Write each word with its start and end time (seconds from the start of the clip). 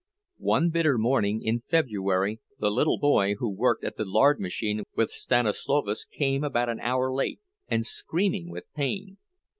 One 0.39 0.71
bitter 0.71 0.97
morning 0.97 1.43
in 1.43 1.59
February 1.61 2.39
the 2.57 2.71
little 2.71 2.97
boy 2.97 3.35
who 3.35 3.51
worked 3.55 3.83
at 3.83 3.97
the 3.97 4.03
lard 4.03 4.39
machine 4.39 4.81
with 4.95 5.11
Stanislovas 5.11 6.05
came 6.05 6.43
about 6.43 6.69
an 6.69 6.79
hour 6.79 7.13
late, 7.13 7.39
and 7.67 7.85
screaming 7.85 8.49
with 8.49 8.63
pain. 8.73 9.19